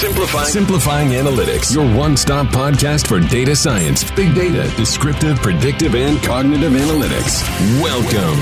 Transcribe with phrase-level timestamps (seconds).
[0.00, 0.46] Simplifying.
[0.46, 6.72] Simplifying Analytics, your one stop podcast for data science, big data, descriptive, predictive, and cognitive
[6.72, 7.44] analytics.
[7.82, 8.38] Welcome.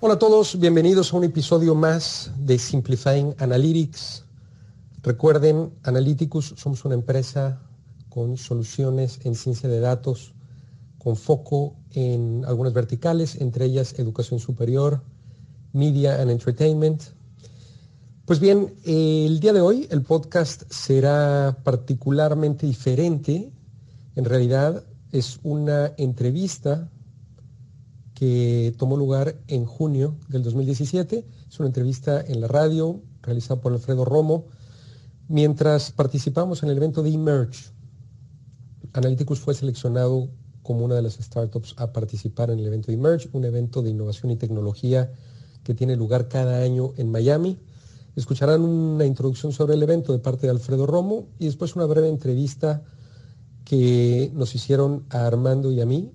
[0.00, 4.26] Hola a todos, bienvenidos a un episodio más de Simplifying Analytics.
[5.02, 7.62] Recuerden, Analyticus somos una empresa
[8.10, 10.34] con soluciones en ciencia de datos,
[10.98, 15.00] con foco en algunas verticales, entre ellas educación superior,
[15.72, 17.02] Media and Entertainment.
[18.24, 23.50] Pues bien, el día de hoy el podcast será particularmente diferente.
[24.16, 26.90] En realidad es una entrevista
[28.14, 31.24] que tomó lugar en junio del 2017.
[31.48, 34.46] Es una entrevista en la radio realizada por Alfredo Romo
[35.28, 37.70] mientras participamos en el evento de Emerge.
[38.92, 40.30] Analyticus fue seleccionado
[40.62, 43.90] como una de las startups a participar en el evento de Emerge, un evento de
[43.90, 45.12] innovación y tecnología
[45.68, 47.58] que tiene lugar cada año en Miami.
[48.16, 52.08] Escucharán una introducción sobre el evento de parte de Alfredo Romo y después una breve
[52.08, 52.82] entrevista
[53.66, 56.10] que nos hicieron a Armando y a mí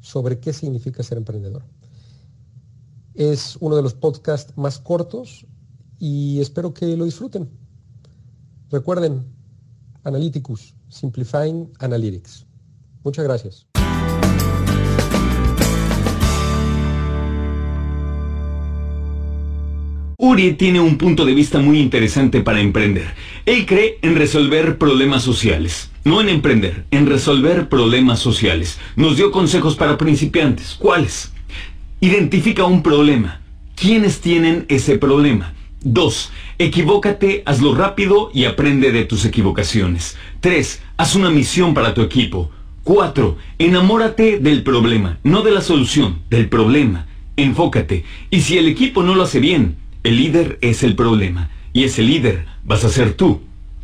[0.00, 1.62] sobre qué significa ser emprendedor.
[3.14, 5.46] Es uno de los podcasts más cortos
[6.00, 7.48] y espero que lo disfruten.
[8.70, 9.24] Recuerden,
[10.02, 12.44] Analyticus, Simplifying Analytics.
[13.04, 13.75] Muchas gracias.
[20.18, 23.14] Uri tiene un punto de vista muy interesante para emprender.
[23.44, 25.90] Él cree en resolver problemas sociales.
[26.04, 28.78] No en emprender, en resolver problemas sociales.
[28.96, 30.74] Nos dio consejos para principiantes.
[30.78, 31.32] ¿Cuáles?
[32.00, 33.42] Identifica un problema.
[33.74, 35.52] ¿Quiénes tienen ese problema?
[35.82, 36.32] 2.
[36.58, 40.16] Equivócate, hazlo rápido y aprende de tus equivocaciones.
[40.40, 40.80] 3.
[40.96, 42.50] Haz una misión para tu equipo.
[42.84, 43.36] 4.
[43.58, 47.06] Enamórate del problema, no de la solución, del problema.
[47.36, 48.04] Enfócate.
[48.30, 49.76] Y si el equipo no lo hace bien,
[50.06, 51.50] el líder es el problema.
[51.72, 53.40] Y ese líder vas a ser tú.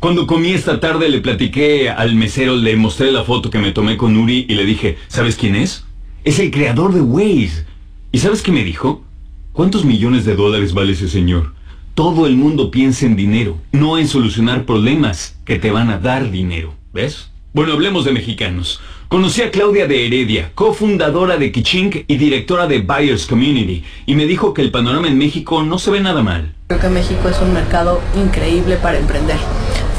[0.00, 3.98] Cuando comí esta tarde le platiqué al mesero, le mostré la foto que me tomé
[3.98, 5.84] con Uri y le dije, ¿sabes quién es?
[6.24, 7.66] Es el creador de Waze.
[8.12, 9.04] ¿Y sabes qué me dijo?
[9.52, 11.52] ¿Cuántos millones de dólares vale ese señor?
[11.94, 16.30] Todo el mundo piensa en dinero, no en solucionar problemas que te van a dar
[16.30, 16.74] dinero.
[16.94, 17.30] ¿Ves?
[17.52, 18.80] Bueno, hablemos de mexicanos.
[19.08, 24.26] Conocí a Claudia de Heredia, cofundadora de Kichink y directora de Buyers Community, y me
[24.26, 26.52] dijo que el panorama en México no se ve nada mal.
[26.66, 29.36] Creo que México es un mercado increíble para emprender.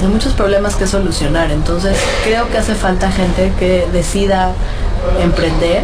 [0.02, 4.54] Hay muchos problemas que solucionar, entonces creo que hace falta gente que decida
[5.24, 5.84] emprender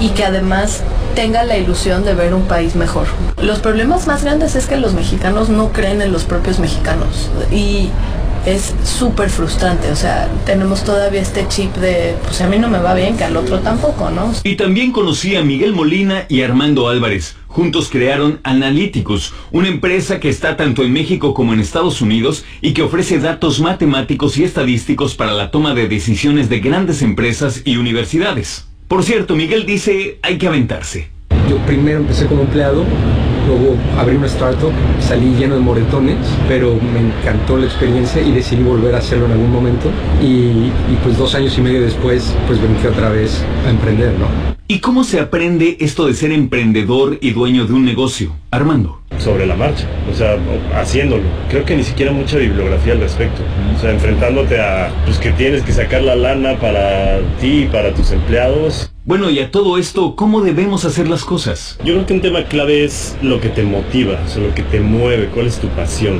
[0.00, 0.82] y que además
[1.14, 3.06] tenga la ilusión de ver un país mejor.
[3.40, 7.90] Los problemas más grandes es que los mexicanos no creen en los propios mexicanos y
[8.46, 9.90] es súper frustrante.
[9.90, 13.24] O sea, tenemos todavía este chip de, pues a mí no me va bien, que
[13.24, 14.32] al otro tampoco, ¿no?
[14.44, 17.36] Y también conocí a Miguel Molina y Armando Álvarez.
[17.48, 22.72] Juntos crearon Analyticus, una empresa que está tanto en México como en Estados Unidos y
[22.72, 27.78] que ofrece datos matemáticos y estadísticos para la toma de decisiones de grandes empresas y
[27.78, 28.68] universidades.
[28.88, 31.08] Por cierto, Miguel dice, hay que aventarse.
[31.48, 32.84] Yo primero empecé como empleado,
[33.46, 36.16] luego abrí una startup, salí lleno de moretones,
[36.48, 39.90] pero me encantó la experiencia y decidí volver a hacerlo en algún momento.
[40.22, 44.56] Y, y pues dos años y medio después, pues vencí otra vez a emprender, ¿no?
[44.68, 48.34] ¿Y cómo se aprende esto de ser emprendedor y dueño de un negocio?
[48.50, 49.00] Armando.
[49.18, 50.36] Sobre la marcha, o sea,
[50.74, 51.22] haciéndolo.
[51.48, 53.42] Creo que ni siquiera mucha bibliografía al respecto.
[53.76, 57.94] O sea, enfrentándote a pues que tienes que sacar la lana para ti y para
[57.94, 58.90] tus empleados.
[59.06, 61.78] Bueno, y a todo esto, ¿cómo debemos hacer las cosas?
[61.84, 64.64] Yo creo que un tema clave es lo que te motiva, o sea, lo que
[64.64, 66.18] te mueve, cuál es tu pasión.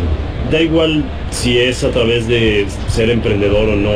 [0.53, 3.91] Da igual si es a través de ser emprendedor o no,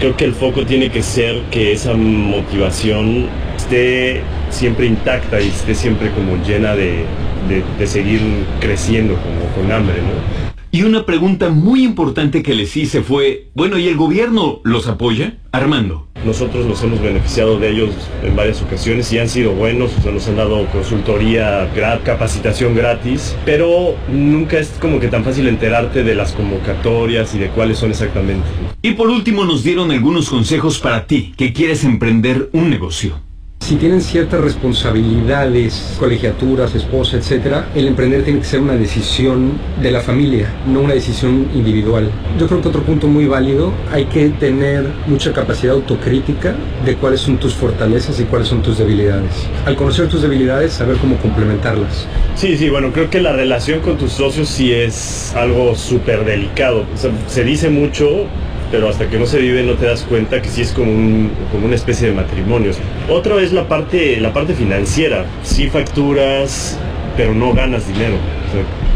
[0.00, 3.26] creo que el foco tiene que ser que esa motivación
[3.56, 4.20] esté
[4.50, 7.06] siempre intacta y esté siempre como llena de,
[7.48, 8.20] de, de seguir
[8.60, 10.46] creciendo como con hambre, ¿no?
[10.72, 15.38] Y una pregunta muy importante que les hice fue, bueno, ¿y el gobierno los apoya?
[15.52, 16.05] Armando.
[16.26, 17.90] Nosotros nos hemos beneficiado de ellos
[18.24, 21.70] en varias ocasiones y han sido buenos, nos han dado consultoría,
[22.04, 27.50] capacitación gratis, pero nunca es como que tan fácil enterarte de las convocatorias y de
[27.50, 28.44] cuáles son exactamente.
[28.82, 33.25] Y por último nos dieron algunos consejos para ti que quieres emprender un negocio.
[33.66, 39.90] Si tienen ciertas responsabilidades, colegiaturas, esposa, etcétera, el emprender tiene que ser una decisión de
[39.90, 42.08] la familia, no una decisión individual.
[42.38, 46.54] Yo creo que otro punto muy válido, hay que tener mucha capacidad autocrítica
[46.84, 49.32] de cuáles son tus fortalezas y cuáles son tus debilidades.
[49.64, 52.06] Al conocer tus debilidades, saber cómo complementarlas.
[52.36, 56.84] Sí, sí, bueno, creo que la relación con tus socios sí es algo súper delicado.
[57.26, 58.26] Se dice mucho,
[58.70, 61.30] pero hasta que no se vive no te das cuenta que sí es como, un,
[61.52, 62.72] como una especie de matrimonio.
[63.08, 65.24] Otra es la parte, la parte financiera.
[65.42, 66.78] Sí facturas,
[67.16, 68.16] pero no ganas dinero.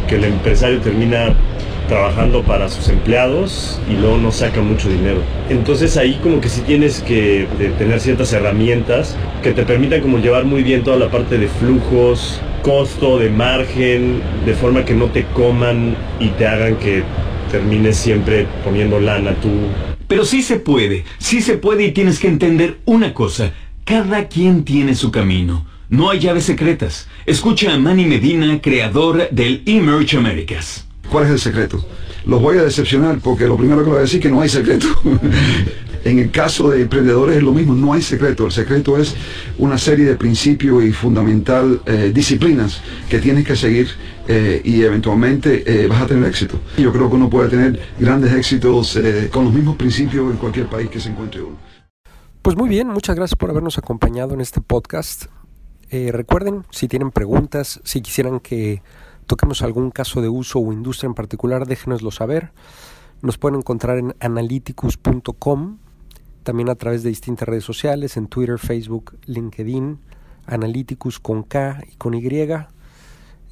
[0.09, 1.35] que el empresario termina
[1.91, 5.23] trabajando para sus empleados y luego no saca mucho dinero.
[5.49, 10.45] Entonces ahí como que sí tienes que tener ciertas herramientas que te permitan como llevar
[10.45, 15.25] muy bien toda la parte de flujos, costo, de margen, de forma que no te
[15.35, 17.03] coman y te hagan que
[17.51, 19.51] termines siempre poniendo lana tú.
[20.09, 23.53] Pero sí se puede, sí se puede y tienes que entender una cosa,
[23.85, 25.67] cada quien tiene su camino.
[25.89, 27.09] No hay llaves secretas.
[27.27, 30.87] Escucha a Manny Medina, creador del Emerge Americas.
[31.11, 31.85] ¿Cuál es el secreto?
[32.25, 34.49] Los voy a decepcionar porque lo primero que voy a decir es que no hay
[34.49, 34.87] secreto.
[36.05, 38.47] en el caso de emprendedores es lo mismo, no hay secreto.
[38.47, 39.15] El secreto es
[39.59, 43.89] una serie de principios y fundamental eh, disciplinas que tienes que seguir
[44.33, 46.61] eh, y eventualmente eh, vas a tener éxito.
[46.79, 48.97] Yo creo que uno puede tener grandes éxitos
[49.33, 51.57] con los mismos principios en cualquier país que se encuentre uno.
[52.41, 55.25] Pues muy bien, muchas gracias por habernos acompañado en este podcast.
[55.91, 58.83] recuerden, si tienen preguntas, si quisieran que
[59.27, 62.53] toquemos algún caso de uso o industria en particular, déjenoslo saber.
[63.23, 65.79] Nos pueden encontrar en analyticus.com,
[66.45, 69.99] también a través de distintas redes sociales, en Twitter, Facebook, LinkedIn,
[70.47, 72.21] Analyticus con K y con Y.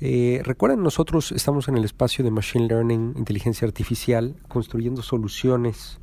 [0.01, 5.99] Eh, recuerden, nosotros estamos en el espacio de Machine Learning, inteligencia artificial, construyendo soluciones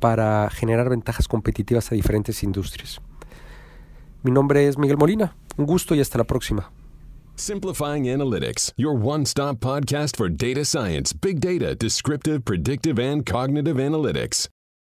[0.00, 3.00] para generar ventajas competitivas a diferentes industrias.
[4.22, 6.70] Mi nombre es Miguel Molina, un gusto y hasta la próxima.
[7.36, 13.76] Simplifying Analytics, your one stop podcast for data science, big data, descriptive, predictive, and cognitive
[13.76, 14.48] analytics.